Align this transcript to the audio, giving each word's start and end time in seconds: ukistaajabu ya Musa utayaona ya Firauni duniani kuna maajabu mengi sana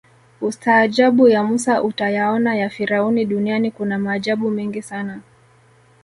ukistaajabu 0.41 1.27
ya 1.27 1.43
Musa 1.43 1.83
utayaona 1.83 2.55
ya 2.55 2.69
Firauni 2.69 3.25
duniani 3.25 3.71
kuna 3.71 3.99
maajabu 3.99 4.51
mengi 4.51 4.81
sana 4.81 5.21